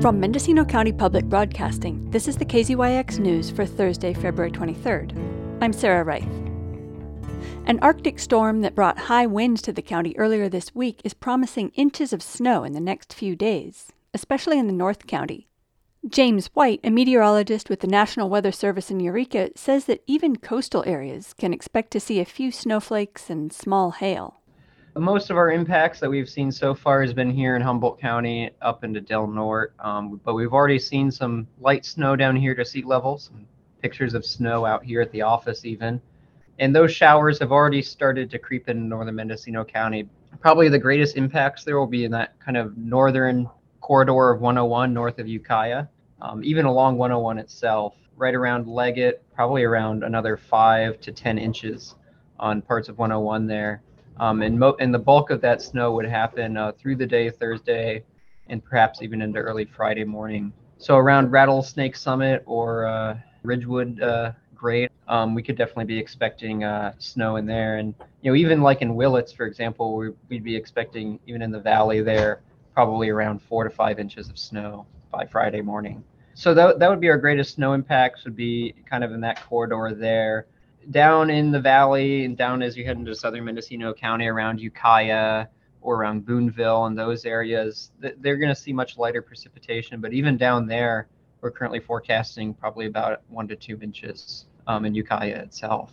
From 0.00 0.18
Mendocino 0.18 0.64
County 0.64 0.92
Public 0.92 1.26
Broadcasting, 1.26 2.10
this 2.10 2.26
is 2.26 2.38
the 2.38 2.44
KZYX 2.46 3.18
News 3.18 3.50
for 3.50 3.66
Thursday, 3.66 4.14
February 4.14 4.50
23rd. 4.50 5.12
I'm 5.60 5.74
Sarah 5.74 6.04
Reith. 6.04 6.24
An 7.66 7.78
Arctic 7.82 8.18
storm 8.18 8.62
that 8.62 8.74
brought 8.74 8.96
high 8.96 9.26
winds 9.26 9.60
to 9.60 9.74
the 9.74 9.82
county 9.82 10.16
earlier 10.16 10.48
this 10.48 10.74
week 10.74 11.02
is 11.04 11.12
promising 11.12 11.68
inches 11.74 12.14
of 12.14 12.22
snow 12.22 12.64
in 12.64 12.72
the 12.72 12.80
next 12.80 13.12
few 13.12 13.36
days, 13.36 13.92
especially 14.14 14.58
in 14.58 14.68
the 14.68 14.72
North 14.72 15.06
County. 15.06 15.48
James 16.08 16.46
White, 16.54 16.80
a 16.82 16.88
meteorologist 16.88 17.68
with 17.68 17.80
the 17.80 17.86
National 17.86 18.30
Weather 18.30 18.52
Service 18.52 18.90
in 18.90 19.00
Eureka, 19.00 19.50
says 19.54 19.84
that 19.84 20.02
even 20.06 20.36
coastal 20.36 20.82
areas 20.86 21.34
can 21.34 21.52
expect 21.52 21.90
to 21.90 22.00
see 22.00 22.20
a 22.20 22.24
few 22.24 22.50
snowflakes 22.50 23.28
and 23.28 23.52
small 23.52 23.90
hail. 23.90 24.39
Most 24.96 25.30
of 25.30 25.36
our 25.36 25.52
impacts 25.52 26.00
that 26.00 26.10
we've 26.10 26.28
seen 26.28 26.50
so 26.50 26.74
far 26.74 27.00
has 27.00 27.14
been 27.14 27.30
here 27.30 27.54
in 27.54 27.62
Humboldt 27.62 28.00
County 28.00 28.50
up 28.60 28.82
into 28.82 29.00
Del 29.00 29.28
Norte, 29.28 29.72
um, 29.78 30.20
but 30.24 30.34
we've 30.34 30.52
already 30.52 30.80
seen 30.80 31.12
some 31.12 31.46
light 31.60 31.84
snow 31.84 32.16
down 32.16 32.34
here 32.34 32.56
to 32.56 32.64
sea 32.64 32.82
level, 32.82 33.16
some 33.16 33.46
pictures 33.80 34.14
of 34.14 34.26
snow 34.26 34.66
out 34.66 34.84
here 34.84 35.00
at 35.00 35.12
the 35.12 35.22
office 35.22 35.64
even. 35.64 36.00
And 36.58 36.74
those 36.74 36.92
showers 36.92 37.38
have 37.38 37.52
already 37.52 37.82
started 37.82 38.30
to 38.30 38.38
creep 38.38 38.68
in 38.68 38.88
northern 38.88 39.14
Mendocino 39.14 39.64
County. 39.64 40.08
Probably 40.40 40.68
the 40.68 40.78
greatest 40.78 41.16
impacts 41.16 41.62
there 41.62 41.78
will 41.78 41.86
be 41.86 42.04
in 42.04 42.10
that 42.10 42.38
kind 42.40 42.56
of 42.56 42.76
northern 42.76 43.48
corridor 43.80 44.30
of 44.30 44.40
101 44.40 44.92
north 44.92 45.20
of 45.20 45.28
Ukiah, 45.28 45.86
um, 46.20 46.42
even 46.42 46.66
along 46.66 46.98
101 46.98 47.38
itself, 47.38 47.94
right 48.16 48.34
around 48.34 48.66
Leggett, 48.66 49.22
probably 49.34 49.62
around 49.62 50.02
another 50.02 50.36
five 50.36 51.00
to 51.00 51.12
10 51.12 51.38
inches 51.38 51.94
on 52.40 52.60
parts 52.60 52.88
of 52.88 52.98
101 52.98 53.46
there. 53.46 53.82
Um, 54.20 54.42
and, 54.42 54.58
mo- 54.58 54.76
and 54.78 54.92
the 54.92 54.98
bulk 54.98 55.30
of 55.30 55.40
that 55.40 55.62
snow 55.62 55.92
would 55.92 56.04
happen 56.04 56.58
uh, 56.58 56.72
through 56.72 56.96
the 56.96 57.06
day 57.06 57.30
Thursday 57.30 58.04
and 58.48 58.62
perhaps 58.62 59.00
even 59.00 59.22
into 59.22 59.38
early 59.38 59.64
Friday 59.64 60.04
morning. 60.04 60.52
So 60.76 60.96
around 60.96 61.30
Rattlesnake 61.30 61.96
Summit 61.96 62.42
or 62.44 62.84
uh, 62.84 63.16
Ridgewood 63.44 64.02
uh, 64.02 64.32
Grade, 64.54 64.90
um, 65.08 65.34
we 65.34 65.42
could 65.42 65.56
definitely 65.56 65.86
be 65.86 65.98
expecting 65.98 66.64
uh, 66.64 66.92
snow 66.98 67.36
in 67.36 67.46
there. 67.46 67.78
And 67.78 67.94
you 68.20 68.30
know, 68.30 68.36
even 68.36 68.60
like 68.60 68.82
in 68.82 68.94
Willits, 68.94 69.32
for 69.32 69.46
example, 69.46 69.96
we, 69.96 70.10
we'd 70.28 70.44
be 70.44 70.54
expecting 70.54 71.18
even 71.26 71.40
in 71.40 71.50
the 71.50 71.58
valley 71.58 72.02
there, 72.02 72.42
probably 72.74 73.08
around 73.08 73.40
four 73.40 73.64
to 73.64 73.70
five 73.70 73.98
inches 73.98 74.28
of 74.28 74.38
snow 74.38 74.86
by 75.10 75.24
Friday 75.24 75.62
morning. 75.62 76.04
So 76.34 76.52
that, 76.52 76.78
that 76.78 76.90
would 76.90 77.00
be 77.00 77.08
our 77.08 77.16
greatest 77.16 77.54
snow 77.54 77.72
impacts 77.72 78.24
would 78.24 78.36
be 78.36 78.74
kind 78.84 79.02
of 79.02 79.12
in 79.12 79.20
that 79.22 79.42
corridor 79.46 79.94
there 79.94 80.46
down 80.90 81.30
in 81.30 81.50
the 81.50 81.60
valley 81.60 82.24
and 82.24 82.36
down 82.36 82.62
as 82.62 82.76
you 82.76 82.84
head 82.84 82.96
into 82.96 83.14
southern 83.14 83.44
Mendocino 83.44 83.92
County 83.92 84.26
around 84.26 84.60
Ukiah 84.60 85.46
or 85.82 85.96
around 85.96 86.24
Boonville 86.24 86.86
and 86.86 86.98
those 86.98 87.24
areas, 87.24 87.90
they're 87.98 88.36
going 88.36 88.54
to 88.54 88.60
see 88.60 88.72
much 88.72 88.96
lighter 88.96 89.22
precipitation. 89.22 90.00
But 90.00 90.12
even 90.12 90.36
down 90.36 90.66
there, 90.66 91.08
we're 91.40 91.50
currently 91.50 91.80
forecasting 91.80 92.54
probably 92.54 92.86
about 92.86 93.22
one 93.28 93.48
to 93.48 93.56
two 93.56 93.78
inches 93.82 94.46
um, 94.66 94.84
in 94.84 94.94
Ukiah 94.94 95.36
itself. 95.36 95.92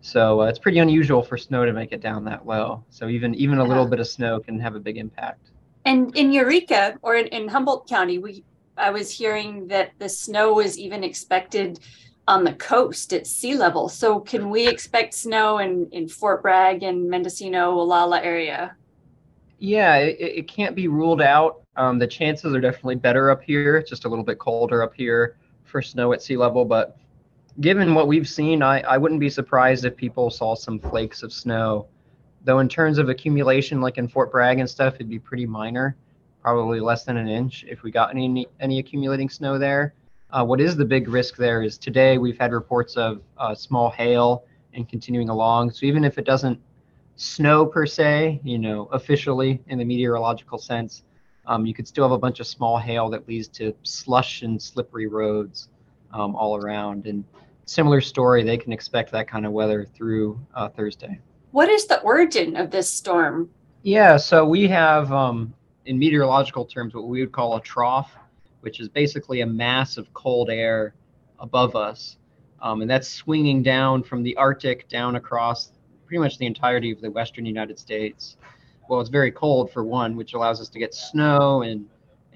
So 0.00 0.42
uh, 0.42 0.46
it's 0.46 0.58
pretty 0.58 0.78
unusual 0.78 1.22
for 1.22 1.36
snow 1.36 1.64
to 1.64 1.72
make 1.72 1.92
it 1.92 2.00
down 2.00 2.24
that 2.24 2.46
low. 2.46 2.84
So 2.90 3.08
even 3.08 3.34
even 3.34 3.58
a 3.58 3.64
little 3.64 3.86
bit 3.86 4.00
of 4.00 4.06
snow 4.06 4.38
can 4.40 4.58
have 4.60 4.74
a 4.74 4.80
big 4.80 4.96
impact. 4.96 5.50
And 5.84 6.16
in 6.16 6.32
Eureka 6.32 6.98
or 7.02 7.16
in, 7.16 7.26
in 7.28 7.48
Humboldt 7.48 7.88
County, 7.88 8.18
we 8.18 8.44
I 8.76 8.90
was 8.90 9.10
hearing 9.10 9.66
that 9.68 9.92
the 9.98 10.08
snow 10.08 10.52
was 10.52 10.78
even 10.78 11.02
expected 11.02 11.80
on 12.28 12.44
the 12.44 12.52
coast 12.52 13.14
at 13.14 13.26
sea 13.26 13.56
level. 13.56 13.88
So 13.88 14.20
can 14.20 14.50
we 14.50 14.68
expect 14.68 15.14
snow 15.14 15.58
in, 15.58 15.88
in 15.92 16.06
Fort 16.06 16.42
Bragg 16.42 16.82
and 16.82 17.08
Mendocino, 17.08 17.74
Olalla 17.74 18.22
area? 18.22 18.76
Yeah, 19.58 19.96
it, 19.96 20.18
it 20.20 20.46
can't 20.46 20.76
be 20.76 20.88
ruled 20.88 21.22
out. 21.22 21.62
Um, 21.76 21.98
the 21.98 22.06
chances 22.06 22.54
are 22.54 22.60
definitely 22.60 22.96
better 22.96 23.30
up 23.30 23.42
here. 23.42 23.78
It's 23.78 23.88
just 23.88 24.04
a 24.04 24.08
little 24.08 24.24
bit 24.24 24.38
colder 24.38 24.82
up 24.82 24.94
here 24.94 25.38
for 25.64 25.80
snow 25.80 26.12
at 26.12 26.22
sea 26.22 26.36
level. 26.36 26.66
But 26.66 26.98
given 27.60 27.94
what 27.94 28.08
we've 28.08 28.28
seen, 28.28 28.62
I, 28.62 28.80
I 28.80 28.98
wouldn't 28.98 29.20
be 29.20 29.30
surprised 29.30 29.86
if 29.86 29.96
people 29.96 30.28
saw 30.28 30.54
some 30.54 30.78
flakes 30.78 31.22
of 31.22 31.32
snow. 31.32 31.88
Though 32.44 32.58
in 32.58 32.68
terms 32.68 32.98
of 32.98 33.08
accumulation, 33.08 33.80
like 33.80 33.96
in 33.96 34.06
Fort 34.06 34.30
Bragg 34.30 34.58
and 34.58 34.68
stuff, 34.68 34.96
it'd 34.96 35.08
be 35.08 35.18
pretty 35.18 35.46
minor, 35.46 35.96
probably 36.42 36.78
less 36.78 37.04
than 37.04 37.16
an 37.16 37.26
inch 37.26 37.64
if 37.66 37.82
we 37.82 37.90
got 37.90 38.10
any 38.10 38.46
any 38.60 38.78
accumulating 38.78 39.30
snow 39.30 39.58
there. 39.58 39.94
Uh, 40.30 40.44
what 40.44 40.60
is 40.60 40.76
the 40.76 40.84
big 40.84 41.08
risk 41.08 41.36
there 41.36 41.62
is 41.62 41.78
today 41.78 42.18
we've 42.18 42.38
had 42.38 42.52
reports 42.52 42.96
of 42.96 43.22
uh, 43.38 43.54
small 43.54 43.90
hail 43.90 44.44
and 44.74 44.86
continuing 44.86 45.30
along. 45.30 45.70
So 45.70 45.86
even 45.86 46.04
if 46.04 46.18
it 46.18 46.26
doesn't 46.26 46.60
snow 47.16 47.64
per 47.64 47.86
se, 47.86 48.40
you 48.44 48.58
know, 48.58 48.90
officially 48.92 49.62
in 49.68 49.78
the 49.78 49.84
meteorological 49.86 50.58
sense, 50.58 51.02
um, 51.46 51.64
you 51.64 51.72
could 51.72 51.88
still 51.88 52.04
have 52.04 52.12
a 52.12 52.18
bunch 52.18 52.40
of 52.40 52.46
small 52.46 52.76
hail 52.76 53.08
that 53.08 53.26
leads 53.26 53.48
to 53.48 53.74
slush 53.84 54.42
and 54.42 54.60
slippery 54.60 55.06
roads 55.06 55.70
um, 56.12 56.36
all 56.36 56.56
around. 56.56 57.06
And 57.06 57.24
similar 57.64 58.02
story, 58.02 58.42
they 58.44 58.58
can 58.58 58.70
expect 58.70 59.10
that 59.12 59.28
kind 59.28 59.46
of 59.46 59.52
weather 59.52 59.86
through 59.86 60.38
uh, 60.54 60.68
Thursday. 60.68 61.18
What 61.52 61.70
is 61.70 61.86
the 61.86 62.02
origin 62.02 62.54
of 62.54 62.70
this 62.70 62.92
storm? 62.92 63.48
Yeah, 63.82 64.18
so 64.18 64.44
we 64.44 64.68
have, 64.68 65.10
um, 65.10 65.54
in 65.86 65.98
meteorological 65.98 66.66
terms, 66.66 66.92
what 66.92 67.08
we 67.08 67.20
would 67.20 67.32
call 67.32 67.56
a 67.56 67.62
trough 67.62 68.14
which 68.60 68.80
is 68.80 68.88
basically 68.88 69.40
a 69.40 69.46
mass 69.46 69.96
of 69.96 70.12
cold 70.14 70.50
air 70.50 70.94
above 71.38 71.76
us. 71.76 72.16
Um, 72.60 72.82
and 72.82 72.90
that's 72.90 73.08
swinging 73.08 73.62
down 73.62 74.02
from 74.02 74.22
the 74.22 74.36
Arctic 74.36 74.88
down 74.88 75.16
across 75.16 75.72
pretty 76.06 76.18
much 76.18 76.38
the 76.38 76.46
entirety 76.46 76.90
of 76.90 77.00
the 77.00 77.10
western 77.10 77.46
United 77.46 77.78
States. 77.78 78.36
Well, 78.88 79.00
it's 79.00 79.10
very 79.10 79.30
cold 79.30 79.70
for 79.70 79.84
one, 79.84 80.16
which 80.16 80.34
allows 80.34 80.60
us 80.60 80.68
to 80.70 80.78
get 80.78 80.94
snow 80.94 81.62
and 81.62 81.86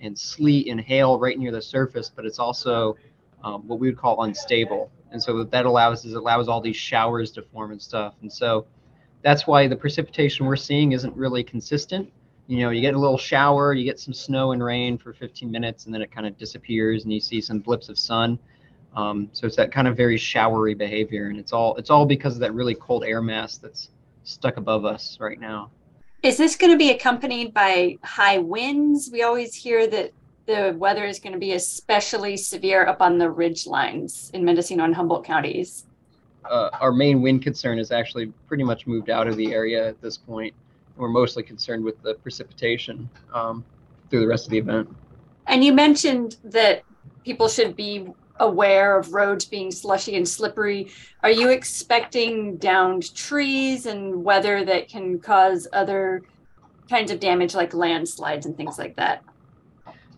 and 0.00 0.18
sleet 0.18 0.66
and 0.68 0.80
hail 0.80 1.18
right 1.18 1.38
near 1.38 1.52
the 1.52 1.62
surface, 1.62 2.10
but 2.14 2.26
it's 2.26 2.40
also 2.40 2.96
um, 3.44 3.66
what 3.68 3.78
we 3.78 3.88
would 3.88 3.96
call 3.96 4.24
unstable. 4.24 4.90
And 5.12 5.22
so 5.22 5.36
what 5.36 5.50
that 5.52 5.64
allows 5.64 6.04
is 6.04 6.14
allows 6.14 6.48
all 6.48 6.60
these 6.60 6.76
showers 6.76 7.30
to 7.32 7.42
form 7.42 7.70
and 7.70 7.80
stuff. 7.80 8.14
And 8.20 8.32
so 8.32 8.66
that's 9.22 9.46
why 9.46 9.68
the 9.68 9.76
precipitation 9.76 10.44
we're 10.44 10.56
seeing 10.56 10.92
isn't 10.92 11.16
really 11.16 11.44
consistent 11.44 12.10
you 12.46 12.58
know, 12.58 12.70
you 12.70 12.80
get 12.80 12.94
a 12.94 12.98
little 12.98 13.18
shower, 13.18 13.72
you 13.72 13.84
get 13.84 14.00
some 14.00 14.12
snow 14.12 14.52
and 14.52 14.62
rain 14.62 14.98
for 14.98 15.12
15 15.12 15.50
minutes, 15.50 15.86
and 15.86 15.94
then 15.94 16.02
it 16.02 16.10
kind 16.10 16.26
of 16.26 16.36
disappears, 16.36 17.04
and 17.04 17.12
you 17.12 17.20
see 17.20 17.40
some 17.40 17.60
blips 17.60 17.88
of 17.88 17.98
sun. 17.98 18.38
Um, 18.94 19.28
so 19.32 19.46
it's 19.46 19.56
that 19.56 19.72
kind 19.72 19.88
of 19.88 19.96
very 19.96 20.18
showery 20.18 20.74
behavior, 20.74 21.28
and 21.28 21.38
it's 21.38 21.52
all 21.52 21.76
it's 21.76 21.88
all 21.88 22.04
because 22.04 22.34
of 22.34 22.40
that 22.40 22.52
really 22.52 22.74
cold 22.74 23.04
air 23.04 23.22
mass 23.22 23.56
that's 23.56 23.90
stuck 24.24 24.56
above 24.56 24.84
us 24.84 25.18
right 25.20 25.40
now. 25.40 25.70
Is 26.22 26.36
this 26.36 26.56
going 26.56 26.72
to 26.72 26.78
be 26.78 26.90
accompanied 26.90 27.54
by 27.54 27.98
high 28.04 28.38
winds? 28.38 29.10
We 29.12 29.22
always 29.22 29.54
hear 29.54 29.86
that 29.88 30.12
the 30.46 30.74
weather 30.78 31.04
is 31.04 31.18
going 31.18 31.32
to 31.32 31.38
be 31.38 31.52
especially 31.52 32.36
severe 32.36 32.86
up 32.86 33.00
on 33.00 33.18
the 33.18 33.30
ridge 33.30 33.66
lines 33.66 34.30
in 34.34 34.44
Mendocino 34.44 34.84
and 34.84 34.94
Humboldt 34.94 35.24
counties. 35.24 35.86
Uh, 36.44 36.70
our 36.80 36.92
main 36.92 37.22
wind 37.22 37.42
concern 37.42 37.78
is 37.78 37.92
actually 37.92 38.26
pretty 38.46 38.64
much 38.64 38.86
moved 38.86 39.10
out 39.10 39.26
of 39.26 39.36
the 39.36 39.52
area 39.52 39.88
at 39.88 40.00
this 40.00 40.18
point 40.18 40.54
we're 40.96 41.08
mostly 41.08 41.42
concerned 41.42 41.84
with 41.84 42.00
the 42.02 42.14
precipitation 42.14 43.08
um, 43.32 43.64
through 44.10 44.20
the 44.20 44.26
rest 44.26 44.46
of 44.46 44.50
the 44.50 44.58
event. 44.58 44.94
And 45.46 45.64
you 45.64 45.72
mentioned 45.72 46.36
that 46.44 46.82
people 47.24 47.48
should 47.48 47.76
be 47.76 48.08
aware 48.40 48.98
of 48.98 49.14
roads 49.14 49.44
being 49.44 49.70
slushy 49.70 50.16
and 50.16 50.28
slippery. 50.28 50.90
Are 51.22 51.30
you 51.30 51.50
expecting 51.50 52.56
downed 52.56 53.14
trees 53.14 53.86
and 53.86 54.24
weather 54.24 54.64
that 54.64 54.88
can 54.88 55.18
cause 55.18 55.66
other 55.72 56.22
kinds 56.88 57.10
of 57.10 57.20
damage 57.20 57.54
like 57.54 57.74
landslides 57.74 58.46
and 58.46 58.56
things 58.56 58.78
like 58.78 58.96
that? 58.96 59.22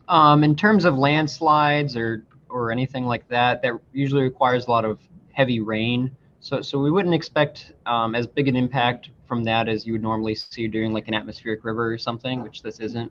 Um, 0.08 0.44
in 0.44 0.54
terms 0.56 0.84
of 0.84 0.96
landslides 0.96 1.96
or 1.96 2.24
or 2.50 2.70
anything 2.70 3.04
like 3.04 3.26
that, 3.28 3.62
that 3.62 3.72
usually 3.92 4.22
requires 4.22 4.66
a 4.66 4.70
lot 4.70 4.84
of 4.84 5.00
heavy 5.32 5.60
rain. 5.60 6.14
So 6.44 6.60
so 6.60 6.78
we 6.78 6.90
wouldn't 6.90 7.14
expect 7.14 7.72
um, 7.86 8.14
as 8.14 8.26
big 8.26 8.48
an 8.48 8.54
impact 8.54 9.08
from 9.26 9.44
that 9.44 9.66
as 9.66 9.86
you 9.86 9.94
would 9.94 10.02
normally 10.02 10.34
see 10.34 10.68
during 10.68 10.92
like 10.92 11.08
an 11.08 11.14
atmospheric 11.14 11.64
river 11.64 11.90
or 11.90 11.96
something, 11.96 12.42
which 12.42 12.60
this 12.60 12.80
isn't. 12.80 13.10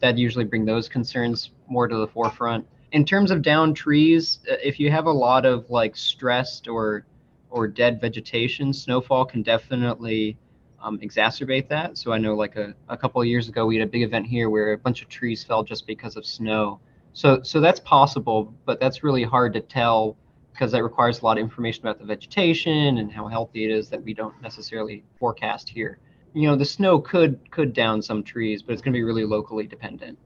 That 0.00 0.16
usually 0.16 0.46
bring 0.46 0.64
those 0.64 0.88
concerns 0.88 1.50
more 1.68 1.88
to 1.88 1.96
the 1.98 2.06
forefront. 2.06 2.66
In 2.92 3.04
terms 3.04 3.30
of 3.30 3.42
down 3.42 3.74
trees, 3.74 4.38
uh, 4.50 4.54
if 4.64 4.80
you 4.80 4.90
have 4.90 5.04
a 5.04 5.12
lot 5.12 5.44
of 5.44 5.68
like 5.68 5.94
stressed 5.94 6.68
or 6.68 7.04
or 7.50 7.68
dead 7.68 8.00
vegetation, 8.00 8.72
snowfall 8.72 9.26
can 9.26 9.42
definitely 9.42 10.38
um, 10.82 10.98
exacerbate 11.00 11.68
that. 11.68 11.98
So 11.98 12.12
I 12.12 12.18
know 12.18 12.34
like 12.34 12.56
a, 12.56 12.74
a 12.88 12.96
couple 12.96 13.20
of 13.20 13.26
years 13.26 13.46
ago 13.46 13.66
we 13.66 13.76
had 13.76 13.86
a 13.86 13.90
big 13.90 14.02
event 14.04 14.26
here 14.26 14.48
where 14.48 14.72
a 14.72 14.78
bunch 14.78 15.02
of 15.02 15.10
trees 15.10 15.44
fell 15.44 15.62
just 15.62 15.86
because 15.86 16.16
of 16.16 16.24
snow. 16.24 16.80
So 17.12 17.42
so 17.42 17.60
that's 17.60 17.80
possible, 17.80 18.54
but 18.64 18.80
that's 18.80 19.04
really 19.04 19.24
hard 19.24 19.52
to 19.52 19.60
tell 19.60 20.16
because 20.60 20.72
that 20.72 20.82
requires 20.82 21.22
a 21.22 21.24
lot 21.24 21.38
of 21.38 21.42
information 21.42 21.80
about 21.80 21.98
the 21.98 22.04
vegetation 22.04 22.98
and 22.98 23.10
how 23.10 23.26
healthy 23.26 23.64
it 23.64 23.70
is 23.70 23.88
that 23.88 24.02
we 24.04 24.12
don't 24.12 24.38
necessarily 24.42 25.02
forecast 25.18 25.66
here. 25.70 25.98
You 26.34 26.48
know, 26.48 26.54
the 26.54 26.66
snow 26.66 26.98
could 26.98 27.40
could 27.50 27.72
down 27.72 28.02
some 28.02 28.22
trees, 28.22 28.62
but 28.62 28.74
it's 28.74 28.82
going 28.82 28.92
to 28.92 28.96
be 28.98 29.02
really 29.02 29.24
locally 29.24 29.66
dependent. 29.66 30.18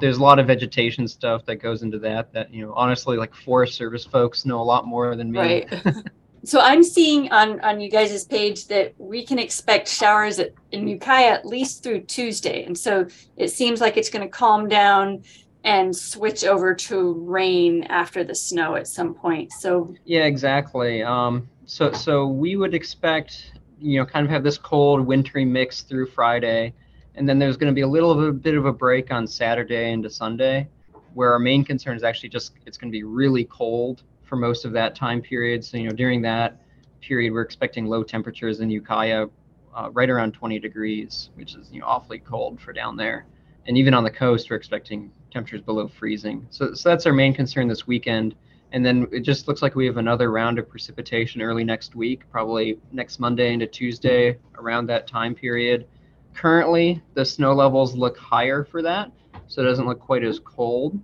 There's 0.00 0.18
a 0.18 0.22
lot 0.22 0.38
of 0.38 0.46
vegetation 0.46 1.08
stuff 1.08 1.44
that 1.46 1.56
goes 1.56 1.82
into 1.82 1.98
that 1.98 2.32
that, 2.32 2.54
you 2.54 2.64
know, 2.64 2.72
honestly 2.74 3.16
like 3.16 3.34
Forest 3.34 3.74
Service 3.74 4.04
folks 4.04 4.46
know 4.46 4.60
a 4.60 4.62
lot 4.62 4.86
more 4.86 5.16
than 5.16 5.32
me. 5.32 5.40
Right. 5.40 5.82
so 6.44 6.60
I'm 6.60 6.84
seeing 6.84 7.32
on 7.32 7.58
on 7.62 7.80
you 7.80 7.90
guys' 7.90 8.24
page 8.24 8.68
that 8.68 8.94
we 8.98 9.26
can 9.26 9.40
expect 9.40 9.88
showers 9.88 10.38
at, 10.38 10.52
in 10.70 10.86
Ukiah 10.86 11.32
at 11.32 11.44
least 11.44 11.82
through 11.82 12.02
Tuesday. 12.02 12.62
And 12.66 12.78
so 12.78 13.04
it 13.36 13.48
seems 13.48 13.80
like 13.80 13.96
it's 13.96 14.10
going 14.10 14.24
to 14.24 14.30
calm 14.30 14.68
down 14.68 15.24
and 15.64 15.94
switch 15.94 16.44
over 16.44 16.74
to 16.74 17.12
rain 17.12 17.84
after 17.84 18.24
the 18.24 18.34
snow 18.34 18.74
at 18.74 18.88
some 18.88 19.14
point. 19.14 19.52
So 19.52 19.94
yeah, 20.04 20.24
exactly. 20.24 21.02
Um, 21.02 21.48
so 21.66 21.92
so 21.92 22.26
we 22.26 22.56
would 22.56 22.74
expect 22.74 23.52
you 23.80 23.98
know 23.98 24.06
kind 24.06 24.24
of 24.24 24.30
have 24.30 24.42
this 24.42 24.58
cold 24.58 25.06
wintry 25.06 25.44
mix 25.44 25.82
through 25.82 26.06
Friday, 26.06 26.74
and 27.14 27.28
then 27.28 27.38
there's 27.38 27.56
going 27.56 27.70
to 27.70 27.74
be 27.74 27.82
a 27.82 27.88
little 27.88 28.10
of 28.10 28.20
a 28.22 28.32
bit 28.32 28.54
of 28.54 28.66
a 28.66 28.72
break 28.72 29.12
on 29.12 29.26
Saturday 29.26 29.92
into 29.92 30.10
Sunday, 30.10 30.68
where 31.14 31.32
our 31.32 31.38
main 31.38 31.64
concern 31.64 31.96
is 31.96 32.02
actually 32.02 32.28
just 32.28 32.52
it's 32.66 32.76
going 32.76 32.90
to 32.90 32.96
be 32.96 33.04
really 33.04 33.44
cold 33.44 34.02
for 34.22 34.36
most 34.36 34.64
of 34.64 34.72
that 34.72 34.94
time 34.94 35.20
period. 35.20 35.64
So 35.64 35.76
you 35.76 35.88
know 35.88 35.94
during 35.94 36.22
that 36.22 36.60
period 37.00 37.32
we're 37.32 37.42
expecting 37.42 37.86
low 37.86 38.02
temperatures 38.02 38.60
in 38.60 38.70
Ukiah, 38.70 39.26
uh, 39.74 39.90
right 39.92 40.10
around 40.10 40.32
20 40.32 40.58
degrees, 40.58 41.30
which 41.34 41.54
is 41.54 41.70
you 41.70 41.80
know 41.80 41.86
awfully 41.86 42.18
cold 42.18 42.60
for 42.60 42.72
down 42.72 42.96
there. 42.96 43.26
And 43.64 43.78
even 43.78 43.94
on 43.94 44.02
the 44.02 44.10
coast, 44.10 44.50
we're 44.50 44.56
expecting 44.56 45.12
temperatures 45.32 45.62
below 45.62 45.88
freezing. 45.88 46.46
So, 46.50 46.74
so 46.74 46.88
that's 46.88 47.06
our 47.06 47.12
main 47.12 47.34
concern 47.34 47.68
this 47.68 47.86
weekend. 47.86 48.34
And 48.72 48.84
then 48.84 49.06
it 49.12 49.20
just 49.20 49.48
looks 49.48 49.60
like 49.60 49.74
we 49.74 49.86
have 49.86 49.98
another 49.98 50.30
round 50.30 50.58
of 50.58 50.68
precipitation 50.68 51.42
early 51.42 51.64
next 51.64 51.94
week, 51.94 52.22
probably 52.30 52.78
next 52.90 53.20
Monday 53.20 53.52
into 53.52 53.66
Tuesday 53.66 54.38
around 54.56 54.86
that 54.86 55.06
time 55.06 55.34
period. 55.34 55.86
Currently, 56.34 57.02
the 57.14 57.24
snow 57.24 57.52
levels 57.52 57.94
look 57.94 58.16
higher 58.16 58.64
for 58.64 58.80
that, 58.82 59.12
so 59.46 59.62
it 59.62 59.66
doesn't 59.66 59.86
look 59.86 60.00
quite 60.00 60.24
as 60.24 60.38
cold. 60.38 60.98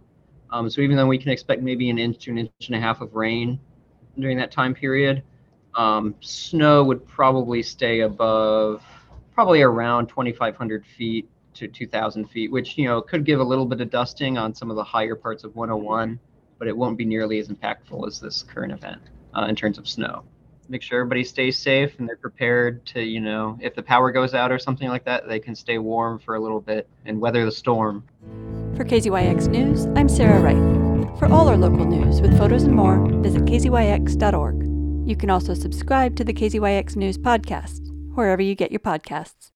Um, 0.51 0.71
so 0.71 0.81
even 0.81 0.97
though 0.97 1.07
we 1.07 1.19
can 1.19 1.31
expect 1.31 1.63
maybe 1.63 1.91
an 1.91 1.99
inch 1.99 2.19
to 2.25 2.31
an 2.31 2.39
inch 2.39 2.51
and 2.67 2.77
a 2.77 2.81
half 2.81 3.03
of 3.03 3.15
rain 3.15 3.61
during 4.19 4.39
that 4.39 4.51
time 4.51 4.75
period, 4.75 5.23
um, 5.75 6.15
snow 6.21 6.83
would 6.85 7.07
probably 7.07 7.63
stay 7.63 8.01
above, 8.01 8.83
probably 9.35 9.61
around 9.61 10.07
2,500 10.07 10.87
feet 10.87 11.29
to 11.59 11.69
2,000 11.69 12.27
feet, 12.31 12.51
which 12.51 12.79
you 12.79 12.87
know 12.87 13.01
could 13.01 13.25
give 13.25 13.41
a 13.41 13.45
little 13.45 13.67
bit 13.67 13.81
of 13.81 13.91
dusting 13.91 14.39
on 14.39 14.55
some 14.55 14.71
of 14.71 14.77
the 14.77 14.85
higher 14.85 15.15
parts 15.15 15.45
of 15.45 15.55
101 15.55 16.19
but 16.59 16.69
it 16.69 16.77
won't 16.77 16.99
be 16.99 17.05
nearly 17.05 17.39
as 17.39 17.49
impactful 17.49 18.07
as 18.07 18.21
this 18.21 18.43
current 18.43 18.73
event 18.73 19.01
uh, 19.35 19.47
in 19.49 19.57
terms 19.57 19.79
of 19.79 19.89
snow. 19.89 20.25
Make 20.69 20.83
sure 20.83 21.01
everybody 21.01 21.25
stays 21.25 21.57
safe 21.57 21.99
and 21.99 22.07
they're 22.07 22.17
prepared 22.17 22.85
to, 22.87 23.03
you 23.03 23.21
know, 23.21 23.57
if 23.61 23.75
the 23.75 23.83
power 23.83 24.13
goes 24.13 24.35
out 24.35 24.53
or 24.53 24.59
something 24.59 24.89
like 24.89 25.05
that, 25.05 25.27
they 25.27 25.41
can 25.41 25.55
stay 25.55 25.79
warm 25.79 26.19
for 26.19 26.35
a 26.35 26.41
little 26.41 26.61
bit 26.61 26.87
and 27.07 27.19
weather 27.19 27.45
the 27.47 27.53
storm. 27.53 28.05
For 28.77 28.85
KZYX 28.85 29.49
News, 29.49 29.87
I'm 29.97 30.09
Sarah 30.09 30.41
Reith. 30.41 31.19
For 31.19 31.27
all 31.27 31.49
our 31.49 31.57
local 31.57 31.87
news 31.87 32.21
with 32.21 32.37
photos 32.37 32.65
and 32.65 32.75
more, 32.75 32.99
visit 33.23 33.45
kzyx.org. 33.47 35.09
You 35.09 35.17
can 35.17 35.31
also 35.31 35.55
subscribe 35.55 36.17
to 36.17 36.25
the 36.25 36.35
KZYX 36.35 36.97
News 36.97 37.17
podcast, 37.17 37.81
wherever 38.15 38.43
you 38.43 38.55
get 38.55 38.71
your 38.71 38.81
podcasts. 38.81 39.47